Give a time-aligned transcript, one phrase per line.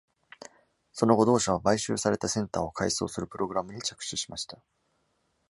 [0.93, 4.57] その後、同社は買収されたセンターを改装するプログラムに着手しました。